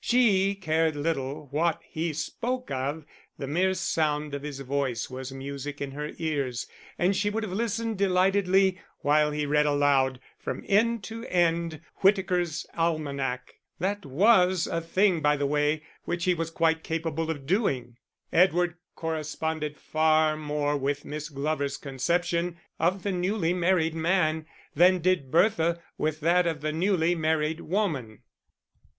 [0.03, 3.05] She cared little what he spoke of,
[3.37, 6.65] the mere sound of his voice was music in her ears,
[6.97, 12.65] and she would have listened delightedly while he read aloud from end to end Whitaker's
[12.75, 17.97] Almanack: that was a thing, by the way, which he was quite capable of doing.
[18.33, 25.29] Edward corresponded far more with Miss Glover's conception of the newly married man than did
[25.29, 28.23] Bertha with that of the newly married woman.